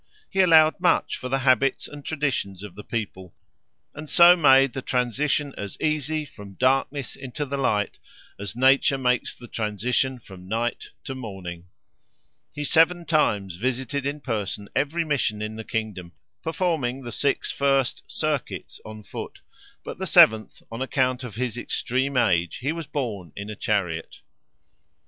He 0.31 0.39
allowed 0.41 0.79
much 0.79 1.15
for 1.15 1.29
the 1.29 1.37
habits 1.45 1.87
and 1.87 2.03
traditions 2.03 2.63
of 2.63 2.73
the 2.73 2.83
people, 2.83 3.35
and 3.93 4.09
so 4.09 4.35
made 4.35 4.73
the 4.73 4.81
transition 4.81 5.53
as 5.59 5.77
easy, 5.79 6.25
from 6.25 6.55
darkness 6.55 7.15
into 7.15 7.45
the 7.45 7.57
light, 7.59 7.99
as 8.39 8.55
Nature 8.55 8.97
makes 8.97 9.35
the 9.35 9.47
transition 9.47 10.17
from 10.17 10.47
night 10.47 10.89
to 11.03 11.13
morning. 11.13 11.67
He 12.51 12.63
seven 12.63 13.05
times 13.05 13.57
visited 13.57 14.07
in 14.07 14.21
person 14.21 14.69
every 14.75 15.05
mission 15.05 15.39
in 15.39 15.53
the 15.55 15.63
kingdom, 15.63 16.13
performing 16.41 17.03
the 17.03 17.11
six 17.11 17.51
first 17.51 18.01
"circuits" 18.07 18.81
on 18.83 19.03
foot, 19.03 19.41
but 19.83 19.99
the 19.99 20.07
seventh, 20.07 20.63
on 20.71 20.81
account 20.81 21.23
of 21.23 21.35
his 21.35 21.57
extreme 21.59 22.17
age, 22.17 22.55
he 22.55 22.71
was 22.71 22.87
borne 22.87 23.33
in 23.35 23.51
a 23.51 23.55
chariot. 23.55 24.21